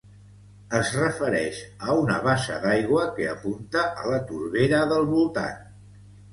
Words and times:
Es 0.77 0.93
refereix 0.99 1.59
a 1.89 1.99
una 2.05 2.17
bassa 2.29 2.57
d'aigua, 2.65 3.05
que 3.19 3.29
apunta 3.35 3.87
a 4.03 4.09
la 4.15 4.25
torbera 4.33 4.85
del 4.97 5.09
voltant. 5.15 5.65